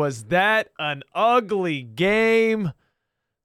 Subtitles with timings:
[0.00, 2.72] was that an ugly game.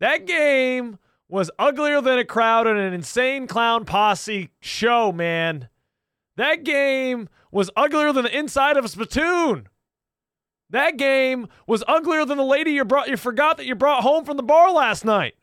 [0.00, 5.70] That game was uglier than a crowd in an insane clown posse show, man.
[6.36, 9.66] That game was uglier than the inside of a spittoon.
[10.68, 14.26] That game was uglier than the lady you brought you forgot that you brought home
[14.26, 15.36] from the bar last night.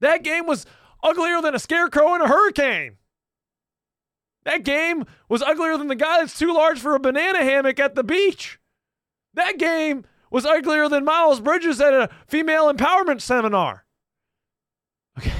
[0.00, 0.64] That game was
[1.02, 2.96] uglier than a scarecrow in a hurricane.
[4.46, 7.94] That game was uglier than the guy that's too large for a banana hammock at
[7.94, 8.58] the beach.
[9.38, 13.84] That game was uglier than Miles Bridges at a female empowerment seminar.
[15.16, 15.32] Okay.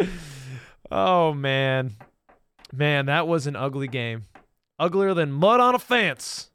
[0.90, 1.92] oh man.
[2.72, 4.24] Man, that was an ugly game.
[4.78, 6.50] Uglier than mud on a fence.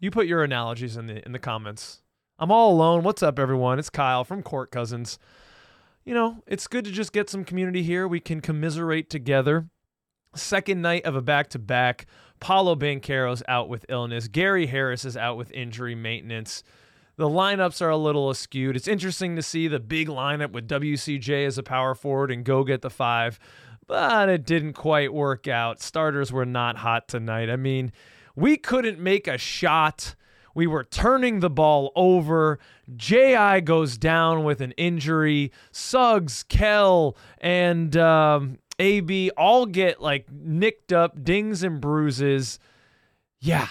[0.00, 2.02] You put your analogies in the in the comments.
[2.40, 3.04] I'm all alone.
[3.04, 3.78] What's up, everyone?
[3.78, 5.18] It's Kyle from Court Cousins.
[6.04, 8.08] You know, it's good to just get some community here.
[8.08, 9.68] We can commiserate together.
[10.34, 12.06] Second night of a back to back.
[12.38, 14.28] Paolo Banchero's out with illness.
[14.28, 16.62] Gary Harris is out with injury maintenance.
[17.16, 18.76] The lineups are a little askewed.
[18.76, 22.64] It's interesting to see the big lineup with WCJ as a power forward and go
[22.64, 23.38] get the five,
[23.86, 25.82] but it didn't quite work out.
[25.82, 27.50] Starters were not hot tonight.
[27.50, 27.92] I mean,
[28.34, 30.14] we couldn't make a shot
[30.54, 32.58] we were turning the ball over.
[32.96, 33.60] J.I.
[33.60, 35.52] goes down with an injury.
[35.70, 42.58] Suggs, Kell, and um, AB all get like nicked up, dings and bruises.
[43.40, 43.68] Yeah.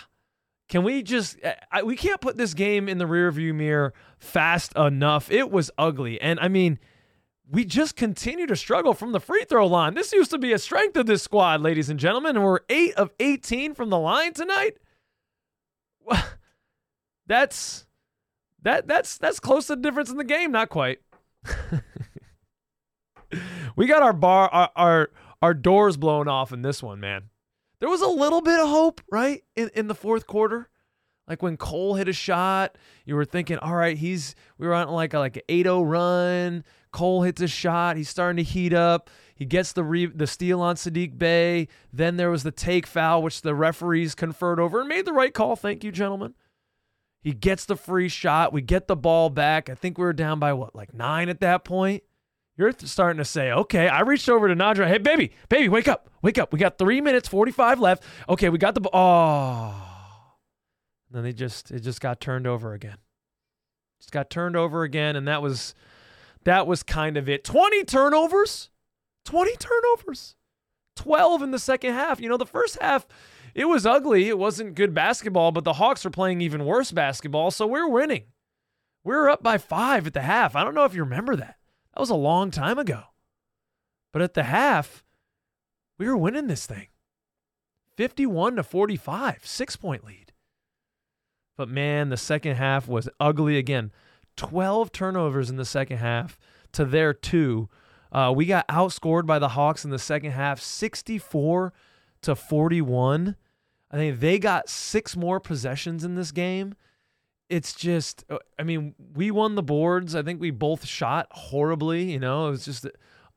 [0.69, 1.37] Can we just,
[1.71, 5.31] I, we can't put this game in the rearview mirror fast enough.
[5.31, 6.21] It was ugly.
[6.21, 6.79] And I mean,
[7.49, 9.95] we just continue to struggle from the free throw line.
[9.95, 12.93] This used to be a strength of this squad, ladies and gentlemen, and we're 8
[12.93, 14.77] of 18 from the line tonight
[17.29, 17.85] that's
[18.63, 20.51] that that's that's close to the difference in the game.
[20.51, 20.99] Not quite.
[23.75, 25.09] we got our bar our, our
[25.41, 27.29] our doors blown off in this one, man.
[27.79, 30.69] There was a little bit of hope, right, in, in the fourth quarter.
[31.29, 32.75] Like when Cole hit a shot,
[33.05, 36.63] you were thinking, all right, he's we were on like a, like an 8-0 run.
[36.91, 39.11] Cole hits a shot, he's starting to heat up.
[39.35, 41.67] He gets the re- the steal on Saddiq Bey.
[41.93, 45.33] Then there was the take foul, which the referees conferred over and made the right
[45.33, 45.55] call.
[45.55, 46.33] Thank you, gentlemen.
[47.21, 48.51] He gets the free shot.
[48.51, 49.69] We get the ball back.
[49.69, 52.03] I think we were down by what, like nine at that point.
[52.59, 54.85] You're starting to say, okay, I reached over to Nadra.
[54.85, 56.51] Hey, baby, baby, wake up, wake up.
[56.51, 58.03] We got three minutes, 45 left.
[58.27, 59.73] Okay, we got the ball.
[59.73, 60.35] Oh.
[61.07, 62.97] And then they just, it just got turned over again.
[64.01, 65.15] Just got turned over again.
[65.15, 65.73] And that was,
[66.43, 67.45] that was kind of it.
[67.45, 68.69] 20 turnovers,
[69.23, 70.35] 20 turnovers,
[70.97, 72.19] 12 in the second half.
[72.19, 73.07] You know, the first half,
[73.55, 74.27] it was ugly.
[74.27, 78.23] It wasn't good basketball, but the Hawks were playing even worse basketball, so we're winning.
[79.05, 80.57] We are up by five at the half.
[80.57, 81.55] I don't know if you remember that.
[81.99, 83.01] That was a long time ago.
[84.13, 85.03] But at the half,
[85.97, 86.87] we were winning this thing
[87.97, 90.31] 51 to 45, six point lead.
[91.57, 93.91] But man, the second half was ugly again.
[94.37, 96.39] 12 turnovers in the second half
[96.71, 97.67] to their two.
[98.13, 101.73] Uh, we got outscored by the Hawks in the second half 64
[102.21, 103.35] to 41.
[103.91, 106.75] I think they got six more possessions in this game.
[107.49, 110.15] It's just, uh, I mean, we won the boards.
[110.15, 112.11] I think we both shot horribly.
[112.11, 112.85] You know, it was just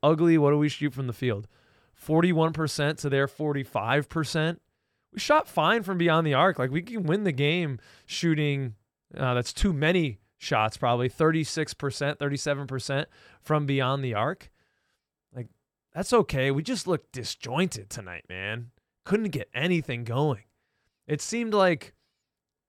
[0.01, 0.37] ugly.
[0.37, 1.47] What do we shoot from the field?
[1.99, 4.57] 41% to their 45%.
[5.13, 6.59] We shot fine from beyond the arc.
[6.59, 8.75] Like we can win the game shooting,
[9.15, 13.05] uh, that's too many shots, probably 36%, 37%
[13.41, 14.51] from beyond the arc.
[15.35, 15.47] Like
[15.93, 16.51] that's okay.
[16.51, 18.71] We just looked disjointed tonight, man
[19.03, 20.43] couldn't get anything going.
[21.07, 21.93] It seemed like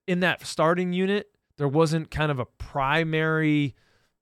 [0.07, 3.75] in that starting unit, there wasn't kind of a primary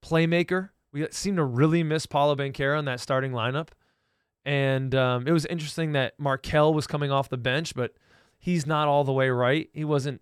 [0.05, 0.71] playmaker.
[0.93, 3.69] We seemed to really miss Paolo Banchero in that starting lineup.
[4.45, 7.95] And um, it was interesting that Markelle was coming off the bench, but
[8.39, 9.71] he's not all the way right.
[9.73, 10.21] He wasn't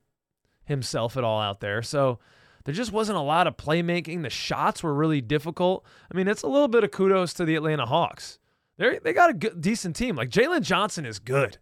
[0.64, 1.82] himself at all out there.
[1.82, 2.18] So
[2.64, 4.22] there just wasn't a lot of playmaking.
[4.22, 5.84] The shots were really difficult.
[6.12, 8.38] I mean, it's a little bit of kudos to the Atlanta Hawks.
[8.76, 10.16] They they got a good, decent team.
[10.16, 11.58] Like Jalen Johnson is good.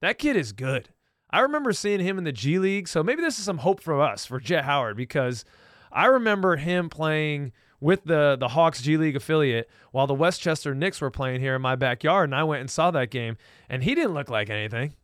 [0.00, 0.90] That kid is good.
[1.30, 4.00] I remember seeing him in the G League, so maybe this is some hope for
[4.02, 5.44] us for Jett Howard because
[5.92, 11.00] I remember him playing with the the Hawks G League affiliate while the Westchester Knicks
[11.00, 13.36] were playing here in my backyard, and I went and saw that game,
[13.68, 14.94] and he didn't look like anything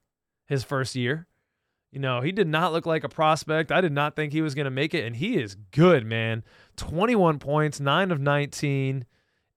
[0.47, 1.27] his first year.
[1.93, 3.71] You know, he did not look like a prospect.
[3.71, 6.43] I did not think he was going to make it, and he is good, man.
[6.77, 9.07] 21 points, 9 of 19,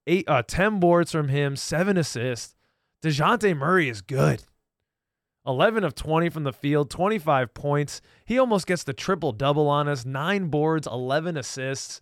[0.05, 2.55] eight, uh, 10 boards from him, 7 assists.
[3.01, 4.43] Dejounte Murray is good.
[5.47, 8.01] 11 of 20 from the field, 25 points.
[8.25, 12.01] He almost gets the triple double on us, nine boards, 11 assists.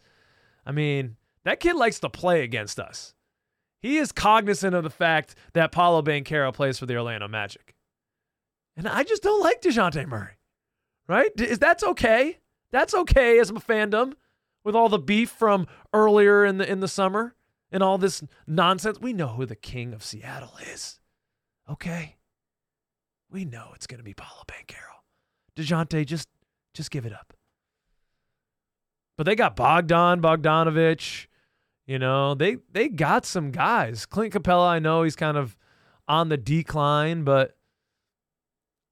[0.66, 3.14] I mean, that kid likes to play against us.
[3.82, 7.76] he is cognizant of the fact that Paolo Banchero plays for the Orlando Magic.
[8.76, 10.40] And I just don't like Dejounte Murray.
[11.08, 11.30] Right?
[11.40, 12.40] Is that's okay?
[12.72, 14.14] That's okay as a fandom
[14.64, 17.36] with all the beef from earlier in the in the summer
[17.72, 19.00] and all this nonsense.
[19.00, 21.00] We know who the king of Seattle is.
[21.70, 22.16] Okay?
[23.36, 25.02] We know it's going to be Paolo Banchero.
[25.58, 26.30] Dejounte, just
[26.74, 27.34] just give it up.
[29.18, 31.28] But they got Bogdan Bogdanovich.
[31.86, 34.06] You know, they they got some guys.
[34.06, 35.58] Clint Capela, I know he's kind of
[36.08, 37.58] on the decline, but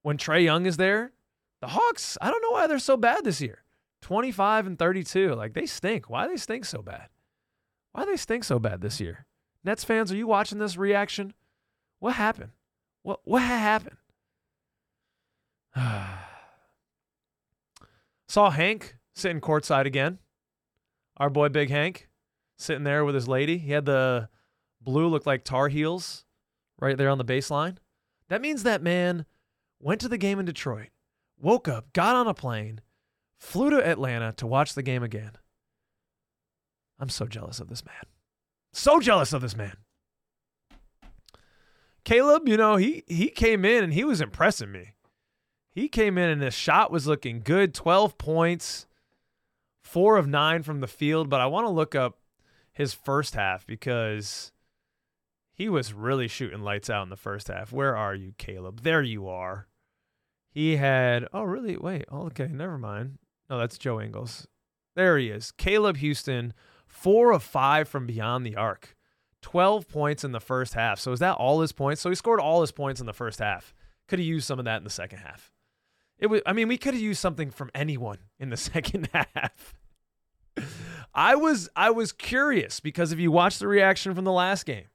[0.02, 1.14] when Trae Young is there,
[1.62, 3.64] the Hawks, I don't know why they're so bad this year.
[4.02, 5.36] 25 and 32.
[5.36, 6.10] Like they stink.
[6.10, 7.08] Why they stink so bad?
[7.94, 9.26] Why they stink so bad this year?
[9.64, 11.34] Nets fans, are you watching this reaction?
[12.00, 12.52] What happened?
[13.04, 13.96] What what happened?
[18.28, 20.20] Saw Hank sitting courtside again.
[21.18, 22.10] Our boy Big Hank
[22.58, 23.58] sitting there with his lady.
[23.58, 24.30] He had the
[24.82, 26.26] blue look like Tar Heels
[26.80, 27.78] right there on the baseline.
[28.30, 29.26] That means that man
[29.80, 30.90] went to the game in Detroit,
[31.40, 32.82] woke up, got on a plane,
[33.38, 35.32] flew to Atlanta to watch the game again.
[37.00, 38.06] I'm so jealous of this man.
[38.72, 39.78] So jealous of this man.
[42.04, 44.96] Caleb, you know, he he came in and he was impressing me.
[45.74, 48.86] He came in and his shot was looking good, 12 points,
[49.82, 52.20] 4 of 9 from the field, but I want to look up
[52.72, 54.52] his first half because
[55.52, 57.72] he was really shooting lights out in the first half.
[57.72, 58.82] Where are you, Caleb?
[58.82, 59.68] There you are.
[60.52, 61.78] He had oh really?
[61.78, 63.18] Wait, oh, okay, never mind.
[63.50, 64.48] No, that's Joe Ingles.
[64.96, 65.52] There he is.
[65.52, 66.52] Caleb Houstan,
[66.86, 68.96] four of five from beyond the arc.
[69.42, 71.00] 12 points in the first half.
[71.00, 72.02] So is that all his points?
[72.02, 73.74] So he scored all his points in the first half.
[74.08, 75.52] Could have used some of that in the second half.
[76.24, 79.76] It was I mean, we could have used something from anyone in the second half.
[81.14, 84.86] I was I was curious because if you watch the reaction from the last game,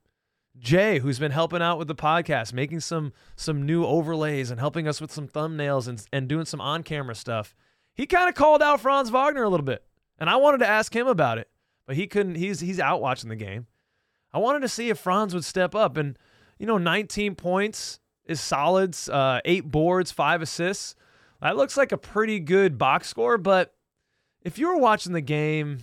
[0.58, 4.88] Jay, who's been helping out with the podcast, making some some new overlays and helping
[4.88, 7.54] us with some thumbnails and and doing some on-camera stuff,
[7.94, 9.84] he kind of called out Franz Wagner a little bit.
[10.18, 11.50] And I wanted to ask him about it,
[11.86, 13.66] but he couldn't he's he's out watching the game.
[14.32, 15.98] I wanted to see if Franz would step up.
[15.98, 16.18] And,
[16.58, 20.94] you know, 19 points is solid, uh, eight boards, five assists.
[21.40, 23.74] That looks like a pretty good box score, but
[24.42, 25.78] if you were watching the game,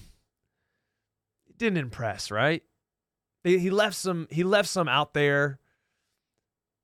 [1.48, 2.64] it didn't impress, right?
[3.44, 5.60] He left some he left some out there.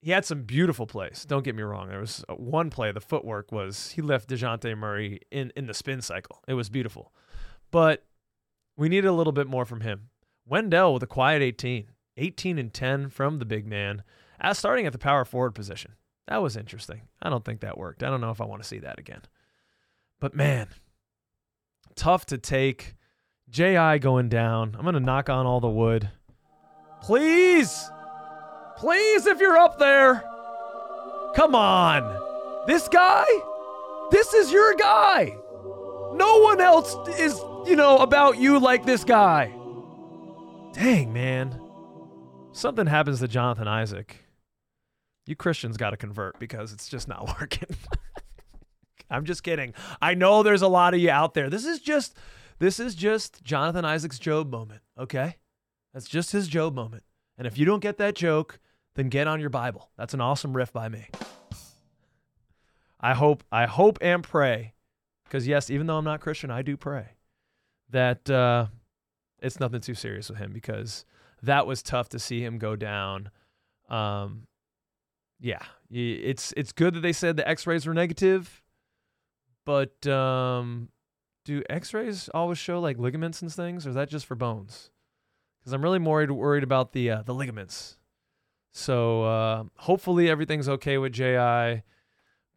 [0.02, 1.26] He had some beautiful plays.
[1.28, 1.90] Don't get me wrong.
[1.90, 5.74] There was uh, one play, the footwork was he left Dejounte Murray in, in the
[5.76, 6.44] spin cycle.
[6.48, 7.14] It was beautiful.
[7.70, 8.04] But
[8.78, 10.10] we needed a little bit more from him.
[10.48, 14.04] Wendell with a quiet 18, 18 and 10 from the big man,
[14.40, 15.94] as starting at the power forward position.
[16.32, 17.02] That was interesting.
[17.22, 18.04] I don't think that worked.
[18.04, 19.20] I don't know if I want to see that again.
[20.22, 20.70] But man,
[21.96, 22.96] tough to take.
[23.50, 24.74] JI going down.
[24.78, 26.10] I'm going to knock on all the wood.
[27.02, 27.92] Please,
[28.78, 30.24] please, if you're up there,
[31.36, 32.66] come on.
[32.66, 33.26] This guy,
[34.12, 35.36] this is your guy.
[36.14, 37.38] No one else is,
[37.68, 39.54] you know, about you like this guy.
[40.72, 41.60] Dang, man.
[42.54, 44.16] Something happens to Jonathan Isaac.
[45.26, 47.76] You Christians got to convert because it's just not working.
[49.10, 49.74] I'm just kidding.
[50.02, 51.50] I know there's a lot of you out there.
[51.50, 52.18] This is just
[52.60, 55.38] this is just Jonathan Isaac's Job moment, okay?
[55.94, 57.04] That's just his Job moment.
[57.38, 58.60] And if you don't get that joke,
[58.96, 59.90] then get on your Bible.
[59.98, 61.08] That's an awesome riff by me.
[63.00, 64.74] I hope I hope and pray
[65.26, 67.10] because yes, even though I'm not Christian, I do pray
[67.90, 68.68] that uh,
[69.42, 71.06] it's nothing too serious with him because
[71.42, 73.32] that was tough to see him go down.
[73.90, 74.48] Um,
[75.42, 78.62] yeah, it's it's good that they said the X-rays were negative,
[79.66, 80.90] but um,
[81.44, 84.92] do X-rays always show like ligaments and things, or is that just for bones?
[85.60, 87.98] Because I'm really worried worried about the uh, the ligaments.
[88.72, 91.82] So uh, hopefully everything's okay with Ji.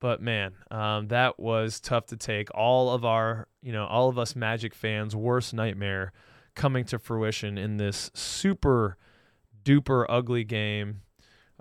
[0.00, 2.54] But man, um, that was tough to take.
[2.54, 6.12] All of our, you know, all of us Magic fans' worst nightmare
[6.54, 8.98] coming to fruition in this super
[9.64, 11.00] duper ugly game.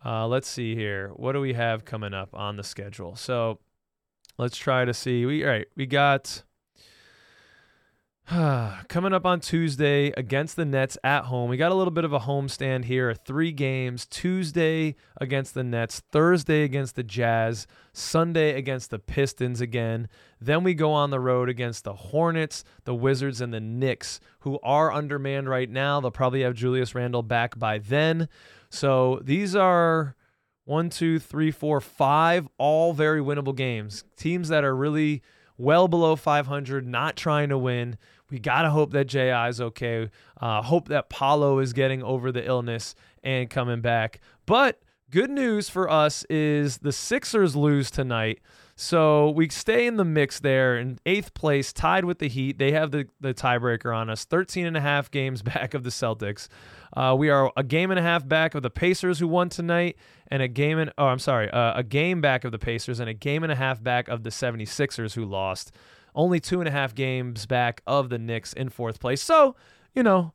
[0.06, 1.10] Uh, let's see here.
[1.16, 3.16] What do we have coming up on the schedule?
[3.16, 3.60] So
[4.38, 5.26] let's try to see.
[5.26, 5.68] We all right.
[5.76, 6.44] We got
[8.88, 11.50] Coming up on Tuesday against the Nets at home.
[11.50, 13.14] We got a little bit of a homestand here.
[13.14, 20.08] Three games Tuesday against the Nets, Thursday against the Jazz, Sunday against the Pistons again.
[20.40, 24.58] Then we go on the road against the Hornets, the Wizards, and the Knicks, who
[24.64, 26.00] are undermanned right now.
[26.00, 28.30] They'll probably have Julius Randle back by then.
[28.70, 30.16] So these are
[30.64, 34.06] one, two, three, four, five, all very winnable games.
[34.16, 35.22] Teams that are really
[35.58, 37.98] well below 500, not trying to win.
[38.30, 40.10] we gotta hope that Ji is okay.
[40.42, 44.20] Uh, hope that Paolo is getting over the illness and coming back.
[44.46, 48.40] But good news for us is the Sixers lose tonight.
[48.84, 52.60] So we stay in the mix there in eighth place, tied with the Heat.
[52.60, 55.90] They have the, the tiebreaker on us, 13 and a half games back of the
[55.90, 56.50] Celtics.
[56.96, 59.96] Uh, we are a game and a half back of the Pacers who won tonight,
[60.28, 63.10] and a game and oh, I'm sorry, uh, a game back of the Pacers and
[63.10, 65.72] a game and a half back of the 76ers who lost.
[66.14, 69.22] Only two and a half games back of the Knicks in fourth place.
[69.22, 69.56] So,
[69.96, 70.34] you know,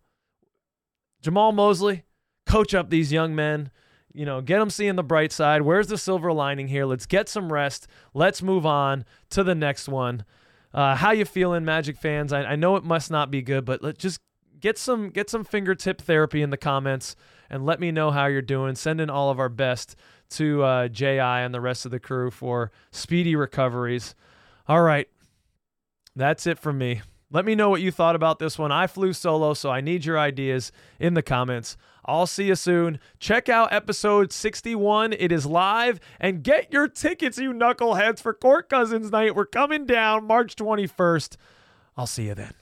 [1.22, 2.04] Jamahl Mosley,
[2.46, 3.70] coach up these young men
[4.18, 5.62] you know, get them seeing the bright side.
[5.62, 6.84] Where's the silver lining here?
[6.84, 7.86] Let's get some rest.
[8.14, 10.24] Let's move on to the next one.
[10.74, 12.32] Uh, how you feeling, Magic fans?
[12.32, 14.18] I, I know it must not be good, but let's just
[14.58, 17.14] get some get some fingertip therapy in the comments
[17.48, 18.74] and let me know how you're doing.
[18.74, 19.94] Send in all of our best
[20.30, 24.16] to uh, Ji and the rest of the crew for speedy recoveries.
[24.66, 25.08] All right,
[26.16, 27.02] that's it from me.
[27.30, 28.72] Let me know what you thought about this one.
[28.72, 31.76] I flew solo, so I need your ideas in the comments.
[32.06, 32.98] I'll see you soon.
[33.20, 35.12] Check out episode 61.
[35.12, 36.00] It is live.
[36.18, 39.34] And get your tickets, you knuckleheads, for Court Cousins Night.
[39.34, 41.36] We're coming down March 21st.
[41.98, 42.54] I'll see you then.